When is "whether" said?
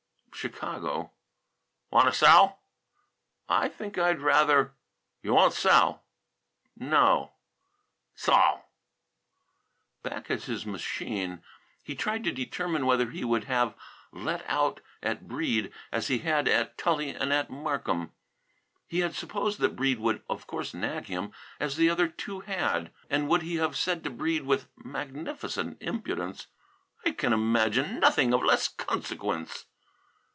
12.87-13.11